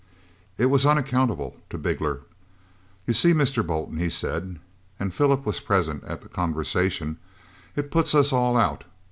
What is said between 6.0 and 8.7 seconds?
at the conversation, "it puts us all